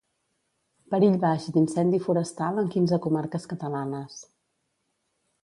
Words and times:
Perill 0.93 1.17
baix 1.25 1.45
d'incendi 1.57 1.99
forestal 2.07 2.63
en 2.63 2.73
quinze 2.77 3.01
comarques 3.05 3.47
catalanes. 3.53 4.19